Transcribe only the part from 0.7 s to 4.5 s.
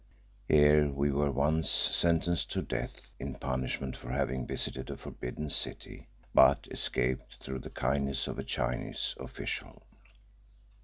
we were once sentenced to death in punishment for having